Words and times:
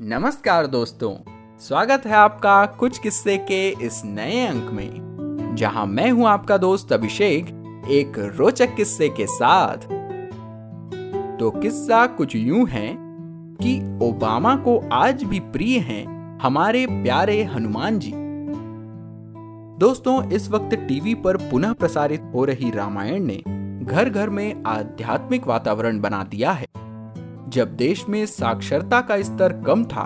नमस्कार 0.00 0.66
दोस्तों, 0.66 1.14
स्वागत 1.58 2.02
है 2.06 2.12
आपका 2.12 2.66
कुछ 2.66 2.98
किस्से 2.98 3.36
के 3.38 3.68
इस 3.86 4.02
नए 4.04 4.46
अंक 4.46 4.70
में, 4.70 5.54
जहाँ 5.56 5.86
मैं 5.86 6.10
हूँ 6.10 6.26
आपका 6.26 6.56
दोस्त 6.56 6.92
अभिषेक, 6.92 7.46
एक 7.90 8.18
रोचक 8.36 8.76
किस्से 8.76 9.08
के 9.08 9.26
साथ। 9.26 9.76
तो 11.38 11.50
किस्सा 11.50 12.06
कुछ 12.06 12.36
यूँ 12.36 12.66
है 12.68 12.94
कि 13.62 13.98
ओबामा 14.02 14.54
को 14.56 14.78
आज 14.92 15.24
भी 15.24 15.40
प्रिय 15.40 15.78
हैं 15.78 16.38
हमारे 16.38 16.86
प्यारे 16.86 17.42
हनुमान 17.44 17.98
जी। 17.98 18.12
दोस्तों, 19.78 20.22
इस 20.30 20.48
वक्त 20.50 20.74
टीवी 20.88 21.14
पर 21.14 21.36
पुनः 21.50 21.72
प्रसारित 21.72 22.30
हो 22.34 22.44
रही 22.44 22.70
रामायण 22.70 23.24
ने 23.24 23.42
घर 23.84 24.10
घर 24.10 24.30
में 24.30 24.64
आध्यात्मिक 24.66 25.46
वातावरण 25.46 26.00
बना 26.00 26.22
दिया 26.22 26.52
है। 26.52 26.67
जब 27.48 27.76
देश 27.76 28.08
में 28.08 28.26
साक्षरता 28.26 29.00
का 29.00 29.22
स्तर 29.22 29.52
कम 29.66 29.84
था 29.84 30.04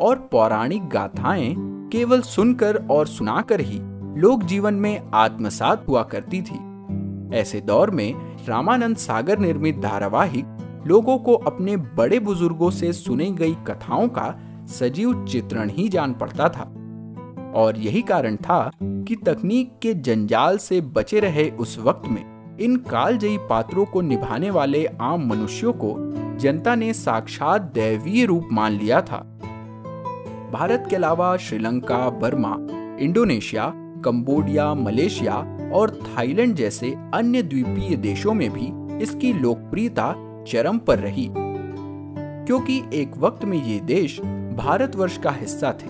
और 0.00 0.28
पौराणिक 0.32 0.88
गाथाएँ 0.88 1.54
केवल 1.92 2.20
सुनकर 2.20 2.76
और 2.90 3.06
सुनाकर 3.06 3.60
ही 3.60 3.78
लोक 4.20 4.42
जीवन 4.42 4.74
में 4.74 5.10
आत्मसात 5.14 5.88
हुआ 5.88 6.02
करती 6.02 6.42
थी, 6.42 6.58
ऐसे 7.36 7.60
दौर 7.60 7.90
में 7.90 8.36
रामानंद 8.48 8.96
सागर 8.96 9.38
निर्मित 9.38 9.76
धारावाहिक 9.76 10.44
लोगों 10.86 11.18
को 11.18 11.34
अपने 11.34 11.76
बड़े 11.76 12.18
बुज़ुर्गों 12.18 12.70
से 12.70 12.92
सुनी 12.92 13.30
गई 13.30 13.54
कथाओं 13.54 14.08
का 14.08 14.34
सजीव 14.66 15.24
चित्रण 15.24 15.70
ही 15.70 15.88
जान 15.88 16.14
पड़ता 16.14 16.48
था। 16.48 16.70
और 17.54 17.78
यही 17.78 18.02
कारण 18.02 18.36
था 18.36 18.70
कि 18.80 19.16
तकनीक 19.16 19.78
के 19.82 19.94
जंजाल 19.94 20.58
से 20.58 20.80
बचे 20.80 21.20
रहे 21.20 21.50
उस 21.50 21.78
वक्त 21.78 22.08
में 22.08 22.58
इन 22.58 22.76
कालजयी 22.76 23.38
पात्रों 23.38 23.84
को 23.84 24.00
निभाने 24.00 24.50
वाले 24.50 24.86
आम 25.00 25.26
मनुष्यों 25.26 25.72
को 25.72 26.13
जनता 26.38 26.74
ने 26.74 26.92
साक्षात 26.92 27.62
दैवीय 27.62 28.24
रूप 28.24 28.48
मान 28.52 28.72
लिया 28.72 29.00
था। 29.00 29.38
भारत 30.52 30.86
के 30.90 30.96
अलावा 30.96 31.36
Sri Lanka, 31.36 32.10
Burma, 32.10 32.56
Indonesia, 33.00 33.72
Cambodia, 33.76 34.74
Malaysia 34.74 35.34
और 35.72 35.90
थाईलैंड 35.90 36.54
जैसे 36.54 36.96
अन्य 37.14 37.42
द्वीपीय 37.42 37.96
देशों 37.96 38.34
में 38.34 38.50
भी 38.50 38.98
इसकी 39.02 39.32
लोकप्रियता 39.32 40.14
चरम 40.48 40.78
पर 40.78 40.98
रही। 40.98 41.30
क्योंकि 42.46 42.82
एक 42.92 43.16
वक्त 43.18 43.44
में 43.44 43.64
ये 43.64 43.80
देश 43.80 44.20
भारतवर्ष 44.56 45.18
का 45.18 45.30
हिस्सा 45.30 45.72
थे। 45.72 45.88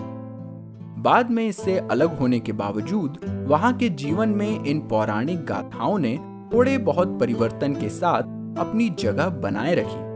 बाद 1.01 1.31
में 1.31 1.47
इससे 1.47 1.77
अलग 1.77 2.19
होने 2.19 2.39
के 2.39 2.51
बावजूद 2.51 3.45
वहाँ 3.49 3.73
के 3.73 3.89
जीवन 3.89 4.29
में 4.29 4.65
इन 4.65 4.79
पौराणिक 4.79 5.45
गाथाओं 5.45 5.99
ने 5.99 6.19
थोड़े 6.53 6.77
बहुत 6.77 7.19
परिवर्तन 7.19 7.73
के 7.73 7.89
साथ 7.89 8.21
अपनी 8.59 8.89
जगह 8.89 9.29
बनाए 9.29 9.75
रखी। 9.75 10.14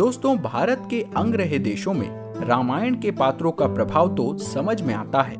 दोस्तों, 0.00 0.36
भारत 0.38 0.86
के 0.90 1.00
अंग 1.16 1.34
रहे 1.34 1.58
देशों 1.58 1.92
में 1.94 2.44
रामायण 2.46 2.94
के 2.94 3.10
पात्रों 3.10 3.50
का 3.52 3.66
प्रभाव 3.66 4.14
तो 4.14 4.36
समझ 4.38 4.80
में 4.82 4.94
आता 4.94 5.22
है। 5.22 5.36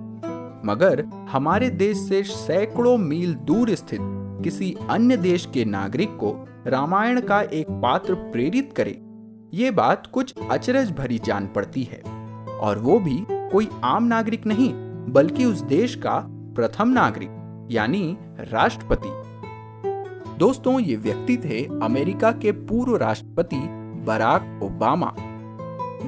मगर 0.67 1.05
हमारे 1.30 1.70
देश 1.70 1.98
से 1.98 2.22
सैकड़ों 2.22 2.97
मील 2.98 3.33
दूर 3.34 3.75
स्थित 3.75 4.00
किसी 4.44 4.77
अन्य 4.91 5.17
देश 5.17 5.48
के 5.55 5.64
नागरिक 5.64 6.17
को 6.17 6.34
रामायण 6.67 7.20
का 7.20 7.41
एक 7.42 7.70
पात्र 7.70 8.14
प्रेरित 8.14 8.72
करे, 8.77 9.00
ये 9.55 9.70
बात 9.70 10.06
कुछ 10.06 10.34
अचरज 10.50 10.91
भरी 10.91 11.19
जान 11.19 11.47
पड़ती 11.47 11.83
है। 11.83 12.02
और 12.58 12.78
वो 12.78 12.98
भी 12.98 13.19
कोई 13.30 13.69
आम 13.84 14.05
नागरिक 14.05 14.47
नहीं, 14.47 14.72
बल्कि 15.12 15.45
उस 15.45 15.61
देश 15.61 15.95
का 15.95 16.22
प्रथम 16.28 16.89
नागरिक, 16.89 17.69
यानी 17.70 18.17
राष्ट्रपति। 18.41 19.19
दोस्तों, 20.39 20.80
ये 20.80 20.97
व्यक्ति 20.97 21.36
थे 21.36 21.67
अमेरिका 21.83 22.33
के 22.33 22.52
पूर्व 22.52 22.97
राष्ट्रपति 22.97 23.80
बराक 24.11 24.61
ओबामा। 24.62 25.14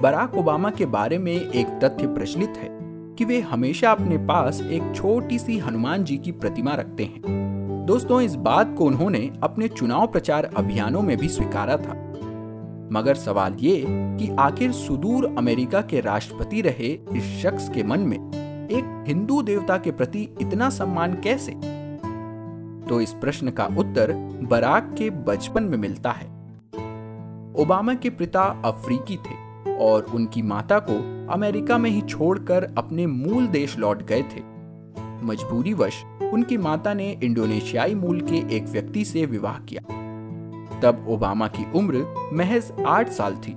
बराक 0.00 0.34
ओबामा 0.34 0.70
के 0.70 0.86
बारे 0.86 1.18
में 1.18 1.32
एक 1.32 1.66
तथ्य 1.66 2.06
प्रचलित 2.06 2.52
है 2.56 2.68
कि 3.14 3.24
वे 3.24 3.40
हमेशा 3.40 3.90
अपने 3.90 4.18
पास 4.18 4.60
एक 4.60 4.92
छोटी 4.94 5.38
सी 5.38 5.58
हनुमान 5.58 6.04
जी 6.04 6.16
की 6.16 6.32
प्रतिमा 6.32 6.74
रखते 6.74 7.04
हैं। 7.04 7.22
दोस्तों, 7.86 8.20
इस 8.20 8.34
बात 8.34 8.74
को 8.78 8.84
उन्होंने 8.84 9.32
अपने 9.42 9.68
चुनाव 9.68 10.06
प्रचार 10.06 10.44
अभियानों 10.56 11.02
में 11.02 11.16
भी 11.16 11.28
स्वीकारा 11.28 11.76
था। 11.76 11.92
मगर 12.92 13.14
सवाल 13.14 13.54
ये 13.54 13.84
कि 13.88 14.36
आखिर 14.40 14.72
सुदूर 14.72 15.34
अमेरिका 15.38 15.80
के 15.80 16.00
राष्ट्रपति 16.00 16.60
रहे 16.60 16.98
इस 17.16 17.42
शख्स 17.42 17.68
के 17.68 17.82
मन 17.82 18.00
में 18.00 18.18
एक 18.68 19.04
हिंदू 19.08 19.42
देवता 19.42 19.76
के 19.76 19.90
प्रति 19.90 20.28
इतना 20.40 20.70
सम्मान 20.70 21.14
कैसे? 21.14 21.52
तो 22.88 23.00
इस 23.00 23.12
प्रश्न 23.12 23.50
का 23.50 23.64
उत्तर 23.64 24.12
बराक 24.42 24.94
के 24.98 25.10
बचपन 25.10 25.62
में 25.62 25.78
मिलता 25.78 26.10
है। 26.10 26.41
ओबामा 27.56 27.94
के 27.94 28.10
पिता 28.10 28.42
अफ्रीकी 28.64 29.16
थे 29.16 29.74
और 29.76 30.02
उनकी 30.02 30.42
माता 30.42 30.78
को 30.78 30.94
अमेरिका 31.32 31.78
में 31.78 31.90
ही 31.90 32.00
छोड़कर 32.00 32.74
अपने 32.78 33.06
मूल 33.06 33.46
देश 33.46 33.78
लौट 33.78 34.02
गए 34.02 34.22
थे। 34.22 34.40
मजबूरीवश 35.26 36.04
उनकी 36.32 36.56
माता 36.56 36.94
ने 36.94 37.18
इंडोनेशियाई 37.22 37.94
मूल 37.94 38.20
के 38.20 38.56
एक 38.56 38.64
व्यक्ति 38.64 39.04
से 39.04 39.26
विवाह 39.26 39.58
किया। 39.58 39.82
तब 40.80 41.06
ओबामा 41.08 41.48
की 41.48 41.66
उम्र 41.72 42.04
महज 42.32 42.72
आठ 42.86 43.08
साल 43.08 43.34
थी। 43.34 43.52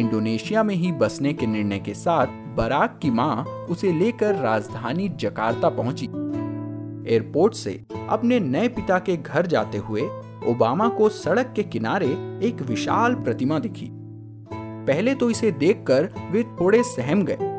इंडोनेशिया 0.00 0.62
में 0.62 0.74
ही 0.74 0.92
बसने 0.92 1.32
के 1.32 1.46
निर्णय 1.46 1.78
के 1.78 1.94
साथ 1.94 2.26
बराक 2.56 2.98
की 3.02 3.10
माँ 3.10 3.44
उसे 3.44 3.92
लेकर 3.92 4.34
राजधानी 4.34 5.08
जकार्ता 5.08 5.68
पहुँची। 5.68 6.06
एयरपोर्ट 7.14 7.54
से 7.54 7.84
अपने 8.08 8.40
नए 8.40 8.68
पिता 8.68 8.98
के 8.98 9.16
घर 9.16 9.46
जाते 9.46 9.78
हुए 9.78 10.02
ओबामा 10.48 10.88
को 10.88 11.08
सड़क 11.08 11.52
के 11.56 11.62
किनारे 11.62 12.06
एक 12.46 12.62
विशाल 12.62 13.14
प्रतिमा 13.14 13.58
दिखी। 13.58 13.88
पहले 14.86 15.14
तो 15.14 15.30
इसे 15.30 15.50
देखकर 15.52 16.08
वे 16.30 16.42
थोड़े 16.60 16.82
सहम 16.82 17.24
गए। 17.24 17.50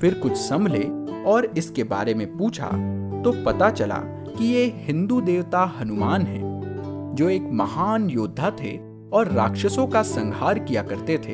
फिर 0.00 0.14
कुछ 0.14 0.32
संभले 0.32 0.84
और 1.24 1.46
इसके 1.58 1.84
बारे 1.84 2.14
में 2.14 2.26
पूछा 2.36 2.66
तो 3.22 3.32
पता 3.44 3.70
चला 3.70 3.98
कि 4.28 4.44
ये 4.44 4.64
हिंदू 4.76 5.20
देवता 5.20 5.64
हनुमान 5.80 6.22
है, 6.22 6.40
जो 7.14 7.28
एक 7.28 7.48
महान 7.52 8.08
योद्धा 8.10 8.50
थे 8.60 8.76
और 9.12 9.28
राक्षसों 9.28 9.86
का 9.86 10.02
संहार 10.02 10.58
किया 10.58 10.82
करते 10.82 11.18
थे। 11.18 11.32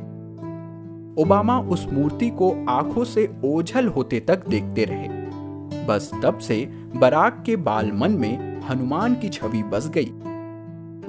ओबामा 1.23 1.59
उस 1.61 1.87
मूर्ति 1.93 2.31
को 2.31 2.51
आँखों 2.69 3.05
से 3.05 3.29
ओझल 3.45 3.89
होते 3.89 4.21
तक 4.21 4.49
देखते 4.49 4.85
रहे। 4.85 5.09
बस 5.87 6.11
तब 6.23 6.39
से 6.39 6.65
बराक 6.97 7.43
के 7.47 7.57
बाल 7.57 7.93
मन 7.93 8.13
में 8.13 8.63
हनुमान 8.63 9.15
की 9.15 9.29
छवि 9.29 9.63
बस 9.63 9.89
गई। 9.89 10.13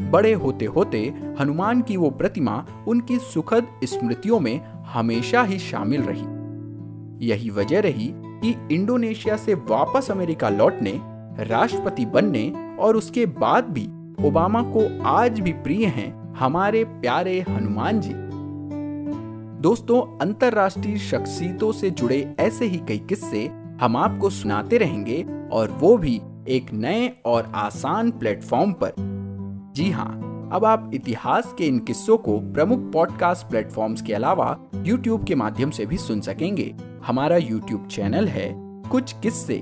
बड़े 0.02 0.34
होते 0.34 0.66
होते 0.66 1.14
हनुमान 1.40 1.82
की 1.82 1.98
वो 1.98 2.10
प्रतिमा 2.10 2.66
उनकी 2.88 3.20
सुखद 3.20 3.68
स्मृतियों 3.84 4.40
में 4.40 4.62
हमेशा 4.86 5.44
ही 5.44 5.60
शामिल 5.60 6.02
रही। 6.02 7.28
यही 7.28 7.50
वजह 7.50 7.80
रही 7.80 8.12
कि 8.16 8.76
इंडोनेशिया 8.76 9.38
से 9.38 9.54
वापस 9.54 10.12
अमेरिका 10.12 10.50
लौटने, 10.50 11.00
राष्ट्रपति 11.44 12.06
बनने 12.06 12.76
और 12.80 12.96
उसके 12.96 13.26
बाद 13.26 13.64
भी 13.64 13.88
ओबामा 14.28 14.62
को 14.62 15.08
आज 15.08 15.40
भी 15.40 15.54
प्रिय 15.54 15.86
हैं 15.86 16.34
हमारे 16.34 16.84
प्यारे 16.84 17.46
हनुमान 17.50 18.02
जी। 18.02 18.14
दोस्तों, 19.62 20.18
अंतरराष्ट्रीय 20.18 20.98
शख्सियतों 20.98 21.72
से 21.72 21.90
जुड़े 21.90 22.36
ऐसे 22.40 22.66
ही 22.66 22.78
कई 22.78 22.98
किस्से 22.98 23.46
हम 23.82 23.98
आपको 23.98 24.30
सुनाते 24.30 24.78
रहेंगे 24.78 25.26
और 25.52 25.72
वो 25.72 25.98
भी 25.98 26.22
एक 26.48 26.74
नए 26.74 27.12
और 27.26 27.52
आसान 27.56 28.12
प्लेटफॉर्म 28.12 28.74
पर। 28.74 29.15
जी 29.76 29.90
हाँ 29.92 30.50
अब 30.54 30.66
आप 30.66 30.92
इतिहास 30.94 31.54
के 31.58 31.66
इन 31.68 31.80
किस्सों 31.80 32.18
को 32.18 32.40
प्रमुख 32.40 32.80
पॉडकास्ट 32.94 33.48
प्लेटफॉर्म्स 33.48 34.02
के 34.02 34.14
अलावा 34.14 34.58
YouTube 34.76 35.28
के 35.28 35.36
माध्यम 35.36 35.72
से 35.72 35.86
भी 35.86 35.98
सुन 35.98 36.22
सकेंगे। 36.22 36.76
हमारा 37.06 37.38
YouTube 37.38 37.88
चैनल 37.88 38.28
है 38.28 38.54
कुछ 38.92 39.14
किस्से 39.24 39.62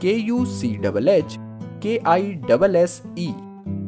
के 0.00 0.12
यू 0.12 0.44
सी 0.46 0.76
डबल 0.76 1.08
एच 1.08 1.36
के 1.82 2.00
आई 2.06 2.32
डबल 2.32 2.76
एस 2.76 3.02
ई 3.18 3.34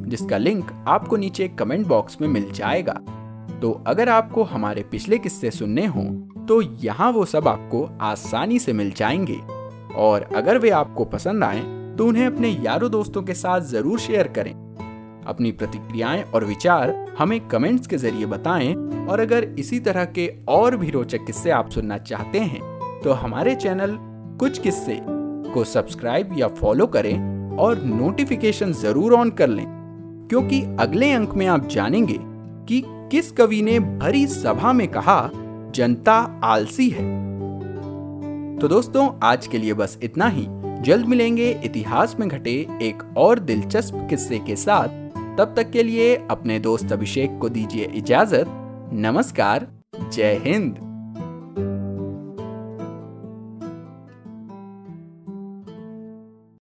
जिसका 0.09 0.37
लिंक 0.37 0.85
आपको 0.89 1.17
नीचे 1.17 1.49
कमेंट 1.49 1.87
बॉक्स 1.87 2.21
में 2.21 2.29
मिल 2.29 2.51
जाएगा। 2.53 3.01
तो 3.63 3.85
अगर 3.87 4.09
आपको 4.09 4.43
हमारे 4.43 4.83
पिछले 4.83 5.19
किस्से 5.19 5.51
सुनने 5.51 5.87
हो 5.87 6.05
तो 6.49 6.61
यहाँ 6.85 7.13
वो 7.13 7.25
सब 7.25 7.49
आपको 7.49 7.89
आसानी 8.01 8.59
से 8.59 8.73
मिल 8.73 8.91
जाएँगे। 8.91 9.41
और 9.97 10.23
अगर 10.37 10.59
वे 10.59 10.71
आपको 10.71 11.05
पसंद 11.05 11.45
आए 11.45 11.61
तो 11.97 12.07
उन्हें 12.07 12.27
अपने 12.27 12.49
यारों 12.49 12.91
दोस्तों 12.91 13.23
के 13.23 13.35
साथ 13.35 13.61
ज़रूर 13.61 13.99
शेयर 13.99 14.29
करें। 14.29 14.66
अपनी 15.27 15.53
प्रतिक्रियाएँ 15.53 16.23
और 16.25 16.45
विचार 16.45 16.95
हमें 17.19 17.41
कमेंट्स 17.49 17.87
के 17.87 17.97
ज़रिए 17.97 18.27
बताएँ 18.27 18.75
और 19.07 19.21
अगर 19.21 19.45
इसी 19.59 19.81
तरह 19.81 20.05
के 20.05 20.31
और 20.49 20.77
भी 20.77 20.91
रोचक 20.91 21.25
किस्से 21.27 21.51
आप 21.51 21.71
सुनना 21.71 21.99
चाहते 21.99 22.41
हैं 22.41 22.61
तो 23.03 23.13
हमारे 23.13 23.55
चैनल 23.55 23.97
कुछ 24.41 24.59
किस्से 24.59 24.99
को 25.53 25.65
सब्सक्राइब 25.65 26.35
या 26.39 26.49
फॉलो 26.51 26.87
करें 26.87 27.57
और 27.59 27.83
नोटिफिकेशन 27.85 28.73
ज़रूर 28.73 29.13
ऑन 29.15 29.31
कर 29.31 29.49
लें, 29.49 29.67
क्योंकि 30.31 30.61
अगले 30.81 31.11
अंक 31.13 31.35
में 31.35 31.47
आप 31.47 31.67
जानेंगे 31.67 32.19
कि 32.69 32.83
किस 33.11 33.31
कवि 33.33 33.61
ने 33.63 33.79
भरी 33.81 34.27
सभा 34.27 34.73
में 34.73 34.87
कहा, 34.89 35.31
जनता 35.75 36.15
आलसी 36.45 36.89
है। 36.91 37.05
तो 38.59 38.69
दोस्तों, 38.69 39.09
आज 39.23 39.47
के 39.47 39.59
लिए 39.59 39.75
बस 39.75 39.99
इतना 40.03 40.29
ही। 40.29 40.47
जल्द 40.83 41.07
मिलेंगे 41.07 41.51
इतिहास 41.65 42.17
में 42.21 42.29
घटे 42.29 42.55
एक 42.83 43.03
और 43.17 43.39
दिलचस्प 43.39 44.07
किस्से 44.11 44.39
के 44.39 44.57
साथ। 44.57 44.89
तब 45.39 45.55
तक 45.57 45.71
के 45.71 45.83
लिए 45.83 46.17
अपने 46.31 46.59
दोस्त 46.59 46.93
अभिषेक 46.93 47.39
को 47.41 47.49
दीजिए 47.49 47.85
इजाज़त। 47.85 48.45
नमस्कार 48.93 49.69
जय 50.13 50.41
हिंद। 50.45 50.86